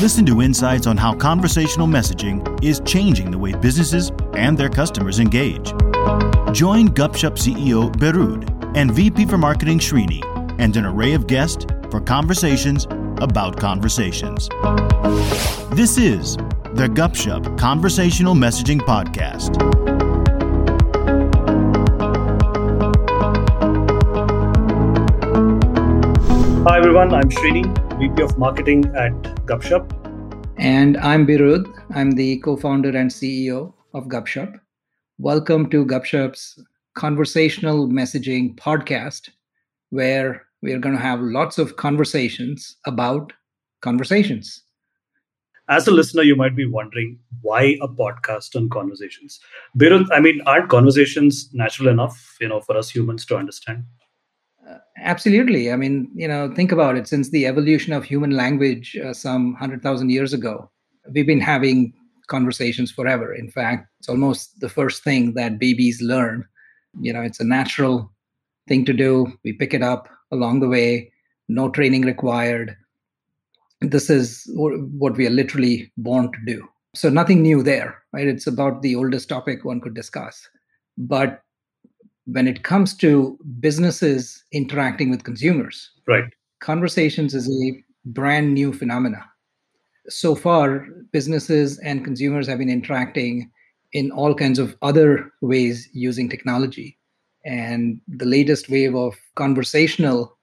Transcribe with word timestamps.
Listen 0.00 0.26
to 0.26 0.42
insights 0.42 0.88
on 0.88 0.96
how 0.96 1.14
conversational 1.14 1.86
messaging 1.86 2.62
is 2.64 2.80
changing 2.84 3.30
the 3.30 3.38
way 3.38 3.52
businesses 3.52 4.10
and 4.34 4.58
their 4.58 4.68
customers 4.68 5.20
engage. 5.20 5.66
Join 6.52 6.88
Gupshup 6.88 7.38
CEO 7.38 7.94
Beerud 7.94 8.76
and 8.76 8.90
VP 8.90 9.24
for 9.26 9.38
Marketing 9.38 9.78
Srini 9.78 10.20
and 10.58 10.76
an 10.76 10.84
array 10.84 11.14
of 11.14 11.28
guests 11.28 11.64
for 11.92 12.00
conversations 12.00 12.86
about 13.22 13.56
conversations. 13.56 14.48
This 15.70 15.96
is 15.96 16.36
the 16.74 16.88
Gupshup 16.92 17.56
Conversational 17.56 18.34
Messaging 18.34 18.80
Podcast. 18.80 19.62
Hi 26.66 26.78
everyone, 26.78 27.14
I'm 27.14 27.30
Srini, 27.30 27.83
VP 27.98 28.22
of 28.22 28.36
Marketing 28.36 28.84
at 28.96 29.12
Gupshup. 29.46 29.88
And 30.56 30.96
I'm 30.96 31.24
Beerud. 31.24 31.72
I'm 31.94 32.10
the 32.10 32.38
co-founder 32.38 32.88
and 32.88 33.08
CEO 33.08 33.72
of 33.94 34.06
Gupshup. 34.06 34.58
Welcome 35.18 35.70
to 35.70 35.86
Gupshup's 35.86 36.60
conversational 36.96 37.86
messaging 37.86 38.56
podcast, 38.56 39.30
where 39.90 40.42
we're 40.60 40.80
going 40.80 40.96
to 40.96 41.00
have 41.00 41.20
lots 41.20 41.56
of 41.56 41.76
conversations 41.76 42.76
about 42.84 43.32
conversations. 43.80 44.64
As 45.68 45.86
a 45.86 45.92
listener, 45.92 46.22
you 46.22 46.34
might 46.34 46.56
be 46.56 46.66
wondering 46.66 47.20
why 47.42 47.76
a 47.80 47.86
podcast 47.86 48.56
on 48.56 48.70
conversations. 48.70 49.38
Beerud, 49.78 50.08
I 50.12 50.18
mean, 50.18 50.40
aren't 50.46 50.68
conversations 50.68 51.48
natural 51.52 51.88
enough, 51.88 52.36
you 52.40 52.48
know, 52.48 52.60
for 52.60 52.76
us 52.76 52.90
humans 52.90 53.24
to 53.26 53.36
understand? 53.36 53.84
Absolutely. 54.98 55.70
I 55.70 55.76
mean, 55.76 56.10
you 56.14 56.26
know, 56.28 56.52
think 56.54 56.72
about 56.72 56.96
it. 56.96 57.06
Since 57.08 57.30
the 57.30 57.46
evolution 57.46 57.92
of 57.92 58.04
human 58.04 58.30
language 58.30 58.96
uh, 58.96 59.12
some 59.12 59.52
100,000 59.52 60.10
years 60.10 60.32
ago, 60.32 60.70
we've 61.12 61.26
been 61.26 61.40
having 61.40 61.92
conversations 62.28 62.90
forever. 62.90 63.34
In 63.34 63.50
fact, 63.50 63.88
it's 63.98 64.08
almost 64.08 64.60
the 64.60 64.68
first 64.68 65.02
thing 65.04 65.34
that 65.34 65.58
babies 65.58 66.00
learn. 66.00 66.46
You 67.00 67.12
know, 67.12 67.20
it's 67.22 67.40
a 67.40 67.44
natural 67.44 68.10
thing 68.68 68.84
to 68.86 68.92
do. 68.92 69.32
We 69.44 69.52
pick 69.52 69.74
it 69.74 69.82
up 69.82 70.08
along 70.32 70.60
the 70.60 70.68
way, 70.68 71.12
no 71.48 71.68
training 71.68 72.02
required. 72.02 72.76
This 73.80 74.08
is 74.08 74.44
what 74.54 75.16
we 75.16 75.26
are 75.26 75.30
literally 75.30 75.92
born 75.98 76.32
to 76.32 76.38
do. 76.46 76.66
So, 76.94 77.10
nothing 77.10 77.42
new 77.42 77.62
there, 77.62 78.02
right? 78.12 78.26
It's 78.26 78.46
about 78.46 78.82
the 78.82 78.94
oldest 78.94 79.28
topic 79.28 79.64
one 79.64 79.80
could 79.80 79.94
discuss. 79.94 80.48
But 80.96 81.42
when 82.26 82.48
it 82.48 82.62
comes 82.62 82.96
to 82.96 83.38
businesses 83.60 84.42
interacting 84.52 85.10
with 85.10 85.24
consumers, 85.24 85.90
right? 86.06 86.24
Conversations 86.60 87.34
is 87.34 87.48
a 87.48 87.82
brand 88.06 88.54
new 88.54 88.72
phenomena. 88.72 89.24
So 90.08 90.34
far, 90.34 90.86
businesses 91.12 91.78
and 91.78 92.04
consumers 92.04 92.46
have 92.46 92.58
been 92.58 92.70
interacting 92.70 93.50
in 93.92 94.10
all 94.10 94.34
kinds 94.34 94.58
of 94.58 94.76
other 94.82 95.32
ways 95.40 95.88
using 95.92 96.28
technology. 96.28 96.98
And 97.44 98.00
the 98.08 98.24
latest 98.24 98.68
wave 98.68 98.94
of 98.94 99.14
conversational 99.36 100.36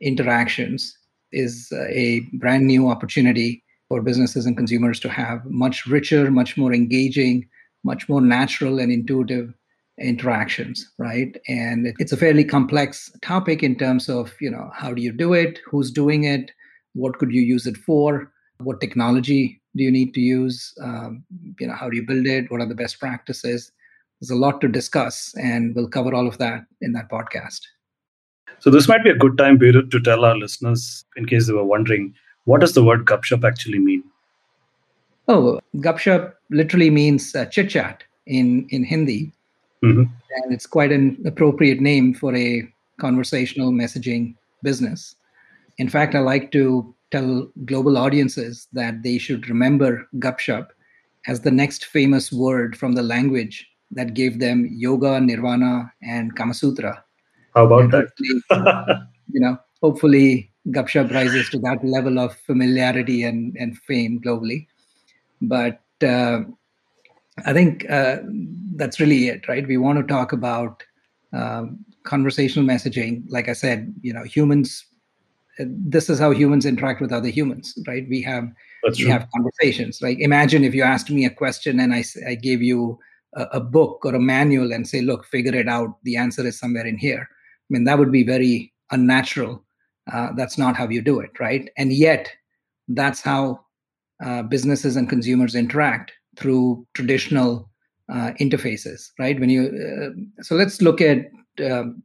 interactions 0.00 0.96
is 1.32 1.68
uh, 1.72 1.84
a 1.88 2.20
brand 2.34 2.66
new 2.66 2.88
opportunity 2.90 3.64
for 3.88 4.02
businesses 4.02 4.46
and 4.46 4.56
consumers 4.56 5.00
to 5.00 5.08
have 5.08 5.44
much 5.46 5.86
richer, 5.86 6.30
much 6.30 6.56
more 6.56 6.72
engaging, 6.72 7.48
much 7.84 8.08
more 8.08 8.20
natural 8.20 8.78
and 8.78 8.92
intuitive 8.92 9.52
interactions 10.02 10.90
right? 10.98 11.36
And 11.48 11.94
it's 11.98 12.12
a 12.12 12.16
fairly 12.16 12.44
complex 12.44 13.10
topic 13.22 13.62
in 13.62 13.76
terms 13.76 14.08
of 14.08 14.34
you 14.40 14.50
know 14.50 14.70
how 14.74 14.92
do 14.92 15.02
you 15.02 15.12
do 15.12 15.32
it? 15.32 15.60
Who's 15.66 15.90
doing 15.90 16.24
it? 16.24 16.50
What 16.94 17.18
could 17.18 17.32
you 17.32 17.42
use 17.42 17.66
it 17.66 17.76
for? 17.76 18.30
What 18.58 18.80
technology 18.80 19.60
do 19.74 19.82
you 19.82 19.90
need 19.90 20.14
to 20.14 20.20
use? 20.20 20.74
Um, 20.82 21.24
you 21.58 21.66
know 21.66 21.74
how 21.74 21.88
do 21.88 21.96
you 21.96 22.06
build 22.06 22.26
it? 22.26 22.50
What 22.50 22.60
are 22.60 22.68
the 22.68 22.74
best 22.74 23.00
practices? 23.00 23.72
There's 24.20 24.30
a 24.30 24.36
lot 24.36 24.60
to 24.60 24.68
discuss 24.68 25.34
and 25.36 25.74
we'll 25.74 25.88
cover 25.88 26.14
all 26.14 26.28
of 26.28 26.38
that 26.38 26.64
in 26.80 26.92
that 26.92 27.10
podcast. 27.10 27.60
So 28.60 28.70
this 28.70 28.86
might 28.86 29.02
be 29.02 29.10
a 29.10 29.16
good 29.16 29.36
time 29.36 29.58
period 29.58 29.90
to 29.90 30.00
tell 30.00 30.24
our 30.24 30.36
listeners 30.36 31.04
in 31.16 31.26
case 31.26 31.46
they 31.46 31.52
were 31.52 31.64
wondering 31.64 32.14
what 32.44 32.60
does 32.60 32.74
the 32.74 32.84
word 32.84 33.04
gupshup 33.04 33.44
actually 33.44 33.78
mean? 33.78 34.04
Oh 35.28 35.60
gupshup 35.76 36.34
literally 36.50 36.90
means 36.90 37.34
uh, 37.34 37.46
chit 37.46 37.70
chat 37.70 38.04
in 38.26 38.66
in 38.70 38.84
hindi 38.84 39.32
Mm-hmm. 39.84 40.04
And 40.44 40.52
it's 40.52 40.66
quite 40.66 40.92
an 40.92 41.22
appropriate 41.26 41.80
name 41.80 42.14
for 42.14 42.34
a 42.34 42.68
conversational 42.98 43.72
messaging 43.72 44.34
business. 44.62 45.16
In 45.78 45.88
fact, 45.88 46.14
I 46.14 46.20
like 46.20 46.52
to 46.52 46.94
tell 47.10 47.50
global 47.64 47.98
audiences 47.98 48.68
that 48.72 49.02
they 49.02 49.18
should 49.18 49.48
remember 49.48 50.08
Gupshup 50.16 50.68
as 51.26 51.40
the 51.40 51.50
next 51.50 51.86
famous 51.86 52.32
word 52.32 52.76
from 52.76 52.92
the 52.94 53.02
language 53.02 53.68
that 53.90 54.14
gave 54.14 54.40
them 54.40 54.68
yoga, 54.70 55.20
nirvana, 55.20 55.92
and 56.02 56.34
Kama 56.34 56.54
Sutra. 56.54 57.04
How 57.54 57.66
about 57.66 57.90
that? 57.90 58.08
you 59.32 59.40
know, 59.40 59.58
hopefully 59.82 60.50
Gupshup 60.68 61.12
rises 61.12 61.50
to 61.50 61.58
that 61.58 61.84
level 61.84 62.18
of 62.18 62.36
familiarity 62.36 63.24
and, 63.24 63.54
and 63.58 63.76
fame 63.78 64.20
globally. 64.24 64.66
But 65.42 65.80
uh, 66.02 66.40
I 67.46 67.52
think 67.52 67.88
uh, 67.90 68.18
that's 68.76 69.00
really 69.00 69.28
it, 69.28 69.48
right? 69.48 69.66
We 69.66 69.76
want 69.76 69.98
to 69.98 70.04
talk 70.04 70.32
about 70.32 70.82
um, 71.32 71.84
conversational 72.04 72.66
messaging. 72.66 73.24
Like 73.28 73.48
I 73.48 73.54
said, 73.54 73.94
you 74.02 74.12
know, 74.12 74.24
humans. 74.24 74.84
This 75.58 76.08
is 76.08 76.18
how 76.18 76.30
humans 76.30 76.64
interact 76.64 77.00
with 77.00 77.12
other 77.12 77.28
humans, 77.28 77.78
right? 77.86 78.06
We 78.08 78.22
have 78.22 78.50
that's 78.82 78.98
we 78.98 79.04
true. 79.04 79.12
have 79.12 79.28
conversations. 79.34 80.00
Like 80.00 80.18
imagine 80.18 80.64
if 80.64 80.74
you 80.74 80.82
asked 80.82 81.10
me 81.10 81.24
a 81.24 81.30
question 81.30 81.78
and 81.78 81.94
I 81.94 82.04
I 82.26 82.34
gave 82.34 82.62
you 82.62 82.98
a, 83.34 83.42
a 83.52 83.60
book 83.60 84.04
or 84.04 84.14
a 84.14 84.20
manual 84.20 84.72
and 84.72 84.88
say, 84.88 85.02
look, 85.02 85.26
figure 85.26 85.54
it 85.54 85.68
out. 85.68 86.02
The 86.04 86.16
answer 86.16 86.46
is 86.46 86.58
somewhere 86.58 86.86
in 86.86 86.96
here. 86.96 87.28
I 87.30 87.68
mean, 87.68 87.84
that 87.84 87.98
would 87.98 88.12
be 88.12 88.24
very 88.24 88.72
unnatural. 88.90 89.62
Uh, 90.12 90.30
that's 90.36 90.58
not 90.58 90.76
how 90.76 90.88
you 90.88 91.00
do 91.00 91.20
it, 91.20 91.30
right? 91.38 91.70
And 91.76 91.92
yet, 91.92 92.30
that's 92.88 93.20
how 93.20 93.60
uh, 94.24 94.42
businesses 94.42 94.96
and 94.96 95.08
consumers 95.08 95.54
interact 95.54 96.12
through 96.36 96.86
traditional 96.94 97.70
uh, 98.12 98.32
interfaces, 98.40 99.10
right? 99.18 99.38
When 99.38 99.50
you 99.50 99.64
uh, 99.64 100.42
so 100.42 100.54
let's 100.54 100.82
look 100.82 101.00
at 101.00 101.26
um, 101.64 102.02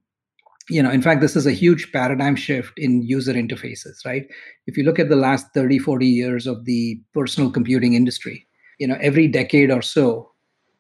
you 0.70 0.82
know 0.84 0.92
in 0.92 1.02
fact 1.02 1.22
this 1.22 1.36
is 1.36 1.46
a 1.46 1.52
huge 1.52 1.92
paradigm 1.92 2.36
shift 2.36 2.74
in 2.78 3.02
user 3.02 3.34
interfaces 3.34 4.06
right? 4.06 4.28
If 4.68 4.78
you 4.78 4.84
look 4.84 5.00
at 5.00 5.10
the 5.10 5.16
last 5.16 5.48
30 5.54 5.80
40 5.80 6.08
years 6.08 6.48
of 6.48 6.66
the 6.66 7.00
personal 7.14 7.52
computing 7.52 7.94
industry 7.94 8.46
you 8.80 8.88
know 8.88 8.98
every 9.02 9.28
decade 9.28 9.72
or 9.72 9.82
so 9.82 10.32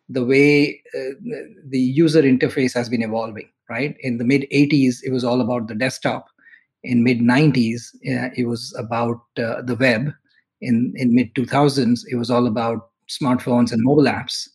the 0.09 0.23
way 0.23 0.81
uh, 0.95 1.13
the 1.67 1.79
user 1.79 2.21
interface 2.21 2.73
has 2.73 2.89
been 2.89 3.01
evolving 3.01 3.49
right? 3.69 3.95
In 3.99 4.17
the 4.17 4.23
mid 4.23 4.45
80s 4.51 5.01
it 5.03 5.11
was 5.11 5.23
all 5.23 5.41
about 5.41 5.67
the 5.67 5.75
desktop. 5.75 6.27
In 6.83 7.03
mid 7.03 7.19
90s 7.19 7.91
uh, 8.07 8.29
it 8.35 8.47
was 8.47 8.73
about 8.77 9.21
uh, 9.37 9.61
the 9.61 9.75
web. 9.75 10.13
In 10.61 10.93
in 10.95 11.13
mid 11.13 11.33
2000s 11.35 12.05
it 12.09 12.15
was 12.15 12.29
all 12.31 12.47
about 12.47 12.89
smartphones 13.09 13.71
and 13.71 13.83
mobile 13.83 14.05
apps. 14.05 14.47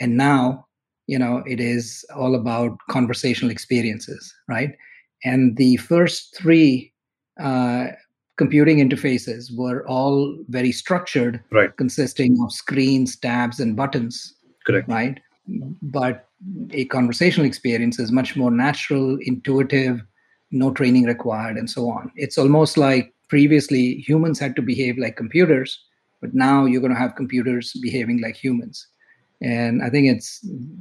And 0.00 0.16
now 0.16 0.66
you 1.06 1.18
know 1.18 1.42
it 1.46 1.60
is 1.60 2.04
all 2.14 2.34
about 2.34 2.78
conversational 2.88 3.50
experiences 3.50 4.34
right? 4.48 4.76
And 5.24 5.56
the 5.56 5.76
first 5.76 6.36
three 6.36 6.92
uh, 7.38 7.88
computing 8.36 8.78
interfaces 8.78 9.54
were 9.54 9.86
all 9.86 10.34
very 10.48 10.72
structured 10.72 11.42
right. 11.50 11.76
consisting 11.76 12.38
of 12.42 12.52
screens 12.52 13.16
tabs 13.16 13.60
and 13.60 13.76
buttons 13.76 14.34
correct. 14.66 14.88
right? 14.88 15.20
But 15.82 16.26
a 16.70 16.84
conversational 16.86 17.46
experience 17.46 17.98
is 17.98 18.12
much 18.12 18.36
more 18.36 18.50
natural 18.50 19.18
intuitive 19.22 20.00
no 20.52 20.72
training 20.72 21.04
required 21.04 21.56
and 21.56 21.70
so 21.70 21.88
on. 21.90 22.10
It's 22.16 22.38
almost 22.38 22.76
like 22.76 23.12
previously 23.28 23.96
humans 23.96 24.38
had 24.38 24.56
to 24.56 24.62
behave 24.62 24.98
like 24.98 25.16
computers 25.16 25.78
but 26.20 26.34
now 26.34 26.64
you're 26.64 26.80
going 26.80 26.92
to 26.92 26.98
have 26.98 27.16
computers 27.16 27.72
behaving 27.82 28.20
like 28.20 28.36
humans. 28.36 28.86
And 29.42 29.82
i 29.82 29.88
think 29.88 30.06
it's 30.06 30.40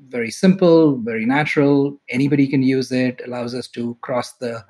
very 0.09 0.31
simple 0.31 0.97
very 0.97 1.25
natural. 1.25 1.99
Anybody 2.09 2.45
can 2.47 2.61
use 2.61 2.91
it. 2.91 3.21
Allows 3.25 3.53
us 3.55 3.67
to 3.69 3.97
cross 4.01 4.33
the 4.33 4.63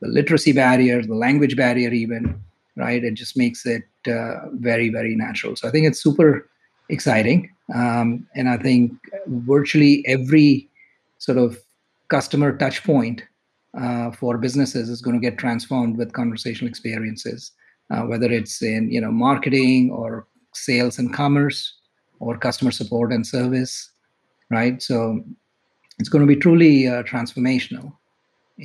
the 0.00 0.08
literacy 0.08 0.52
barrier 0.52 1.02
the 1.02 1.14
language 1.14 1.56
barrier 1.56 1.90
even 1.90 2.40
right? 2.78 3.02
It 3.02 3.14
just 3.14 3.38
makes 3.38 3.64
it 3.64 3.84
uh, 4.06 4.50
very 4.52 4.88
very 4.90 5.14
natural. 5.16 5.56
So 5.56 5.68
i 5.68 5.70
think 5.70 5.86
it's 5.86 6.02
super 6.02 6.48
exciting. 6.88 7.50
Um, 7.74 8.26
and 8.36 8.48
i 8.48 8.56
think 8.56 8.92
virtually 9.26 10.04
every 10.06 10.68
sort 11.18 11.38
of 11.38 11.58
customer 12.08 12.56
touch 12.56 12.84
point 12.84 13.22
uh, 13.76 14.10
for 14.12 14.38
businesses 14.38 14.88
is 14.88 15.02
going 15.02 15.16
to 15.20 15.30
get 15.30 15.38
transformed 15.38 15.96
with 15.96 16.12
conversational 16.12 16.68
experiences 16.68 17.52
uh, 17.90 18.02
whether 18.02 18.30
it's 18.30 18.62
in 18.62 18.90
you 18.90 19.00
know 19.00 19.12
marketing 19.12 19.90
or 19.90 20.26
sales 20.52 20.98
and 20.98 21.12
commerce 21.12 21.74
or 22.18 22.36
customer 22.38 22.70
support 22.70 23.12
and 23.12 23.26
service 23.26 23.90
right? 24.50 24.82
So 24.82 25.24
it's 25.98 26.08
going 26.08 26.26
to 26.26 26.32
be 26.32 26.38
truly 26.40 26.88
uh, 26.88 27.02
transformational. 27.02 27.92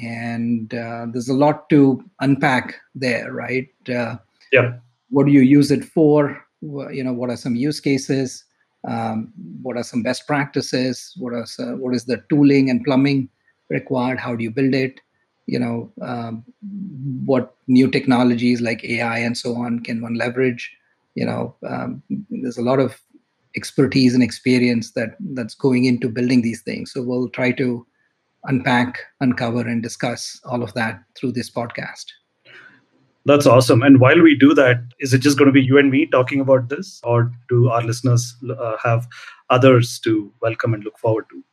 And 0.01 0.73
uh, 0.73 1.07
there's 1.11 1.29
a 1.29 1.33
lot 1.33 1.69
to 1.69 2.03
unpack 2.21 2.75
there 2.95 3.31
right? 3.31 3.67
Uh, 3.89 4.17
yeah. 4.51 4.77
what 5.09 5.25
do 5.25 5.31
you 5.31 5.41
use 5.41 5.71
it 5.71 5.83
for? 5.83 6.45
You 6.61 7.03
know 7.03 7.13
what 7.13 7.29
are 7.29 7.37
some 7.37 7.55
use 7.55 7.79
cases? 7.79 8.43
Um, 8.87 9.31
what 9.61 9.77
are 9.77 9.83
some 9.83 10.01
best 10.01 10.27
practices? 10.27 11.13
What 11.17 11.33
are 11.33 11.45
some, 11.45 11.79
what 11.79 11.95
is 11.95 12.05
the 12.05 12.23
tooling 12.29 12.69
and 12.69 12.83
plumbing 12.83 13.29
required? 13.69 14.19
How 14.19 14.35
do 14.35 14.43
you 14.43 14.51
build 14.51 14.73
it 14.73 15.01
you 15.47 15.59
know 15.59 15.91
um, 16.01 16.43
what 17.25 17.55
new 17.67 17.89
technologies 17.89 18.61
like 18.61 18.83
ai 18.83 19.17
and 19.17 19.37
so 19.37 19.55
on 19.55 19.79
can 19.79 20.01
one 20.01 20.15
leverage 20.15 20.71
you 21.15 21.25
know 21.25 21.55
um, 21.67 22.01
there's 22.29 22.57
a 22.57 22.61
lot 22.61 22.79
of 22.79 22.99
expertise 23.55 24.13
and 24.13 24.23
experience 24.23 24.91
that 24.91 25.15
that's 25.33 25.55
going 25.55 25.85
into 25.85 26.07
building 26.07 26.41
these 26.41 26.61
things 26.61 26.91
so 26.91 27.01
we'll 27.01 27.29
try 27.29 27.51
to 27.51 27.85
unpack 28.45 28.99
uncover 29.19 29.61
and 29.61 29.83
discuss 29.83 30.39
all 30.45 30.63
of 30.63 30.73
that 30.73 31.03
through 31.15 31.31
this 31.31 31.49
podcast 31.49 32.05
that's 33.25 33.45
awesome. 33.45 33.83
And 33.83 33.99
while 33.99 34.19
we 34.19 34.35
do 34.35 34.53
that, 34.55 34.81
is 34.99 35.13
it 35.13 35.19
just 35.19 35.37
going 35.37 35.45
to 35.45 35.51
be 35.51 35.61
you 35.61 35.77
and 35.77 35.91
me 35.91 36.07
talking 36.07 36.39
about 36.39 36.69
this, 36.69 36.99
or 37.03 37.31
do 37.49 37.69
our 37.69 37.83
listeners 37.83 38.35
uh, 38.57 38.77
have 38.83 39.07
others 39.49 39.99
to 39.99 40.33
welcome 40.41 40.73
and 40.73 40.83
look 40.83 40.97
forward 40.97 41.25
to? 41.29 41.43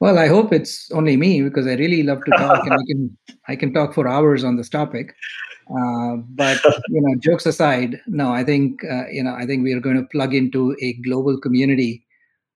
Well, 0.00 0.18
I 0.18 0.28
hope 0.28 0.52
it's 0.52 0.90
only 0.92 1.16
me 1.16 1.42
because 1.42 1.66
I 1.66 1.74
really 1.74 2.02
love 2.04 2.24
to 2.24 2.30
talk, 2.32 2.64
and 2.64 2.72
I 2.72 2.84
can 2.86 3.18
I 3.48 3.56
can 3.56 3.74
talk 3.74 3.94
for 3.94 4.06
hours 4.06 4.44
on 4.44 4.56
this 4.56 4.68
topic. 4.68 5.14
Uh, 5.70 6.16
but 6.30 6.62
you 6.88 7.00
know, 7.02 7.16
jokes 7.18 7.46
aside, 7.46 8.00
no, 8.06 8.30
I 8.32 8.44
think 8.44 8.84
uh, 8.84 9.08
you 9.10 9.22
know 9.22 9.34
I 9.34 9.44
think 9.46 9.64
we 9.64 9.72
are 9.72 9.80
going 9.80 9.96
to 9.96 10.08
plug 10.08 10.34
into 10.34 10.76
a 10.80 10.92
global 11.04 11.40
community 11.40 12.06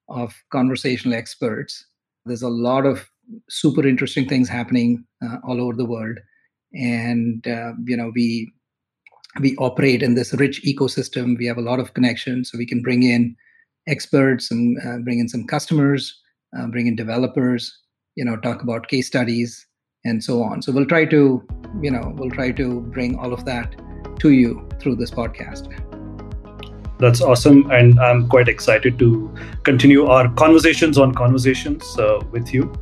of 0.09 0.35
conversational 0.51 1.17
experts. 1.17 1.85
There's 2.27 2.43
a 2.43 2.49
lot 2.49 2.87
of 2.87 3.09
super 3.49 3.87
interesting 3.87 4.29
things 4.29 4.49
happening 4.49 5.05
uh, 5.25 5.37
all 5.45 5.61
over 5.61 5.75
the 5.75 5.85
world 5.85 6.19
and 6.75 7.47
uh, 7.47 7.73
you 7.85 7.97
know 7.97 8.11
we 8.15 8.51
we 9.41 9.57
operate 9.57 10.03
in 10.03 10.15
this 10.15 10.33
rich 10.35 10.63
ecosystem 10.65 11.37
we 11.39 11.47
have 11.47 11.59
a 11.59 11.63
lot 11.63 11.81
of 11.81 11.95
connections 11.95 12.51
so 12.51 12.59
we 12.59 12.67
can 12.67 12.83
bring 12.83 13.03
in 13.03 13.37
experts 13.87 14.51
and 14.51 14.79
uh, 14.87 14.99
bring 14.99 15.19
in 15.19 15.29
some 15.29 15.47
customers 15.47 16.21
uh, 16.57 16.67
bring 16.67 16.87
in 16.87 16.97
developers 16.97 17.79
you 18.15 18.25
know 18.25 18.37
talk 18.37 18.63
about 18.63 18.89
case 18.89 19.07
studies 19.07 19.67
and 20.05 20.23
so 20.23 20.43
on 20.43 20.61
so 20.63 20.73
we'll 20.73 20.87
try 20.87 21.05
to 21.05 21.47
you 21.81 21.91
know 21.91 22.13
we'll 22.17 22.31
try 22.31 22.51
to 22.51 22.81
bring 22.97 23.19
all 23.19 23.33
of 23.33 23.45
that 23.45 23.75
to 24.19 24.31
you 24.31 24.69
through 24.81 24.97
this 24.97 25.11
podcast 25.11 25.69
that's 26.99 27.21
awesome 27.21 27.71
and 27.71 27.99
i'm 28.01 28.29
quite 28.29 28.49
excited 28.49 28.99
to 28.99 29.33
continue 29.65 30.07
our 30.07 30.29
conversations 30.35 30.99
on 30.99 31.15
conversations 31.15 31.99
uh, 31.99 32.21
with 32.31 32.53
you 32.55 32.73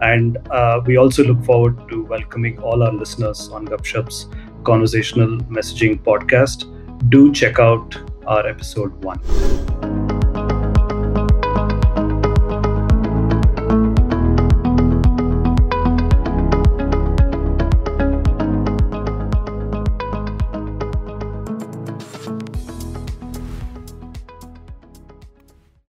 and 0.00 0.38
uh, 0.50 0.80
we 0.86 0.96
also 0.96 1.24
look 1.24 1.44
forward 1.44 1.88
to 1.88 2.04
welcoming 2.04 2.58
all 2.60 2.82
our 2.82 2.92
listeners 2.92 3.48
on 3.48 3.66
Gupshup's 3.66 4.26
conversational 4.64 5.38
messaging 5.48 6.00
podcast. 6.02 6.66
Do 7.10 7.32
check 7.32 7.58
out 7.58 7.96
our 8.26 8.46
episode 8.46 8.92
one. 9.04 9.20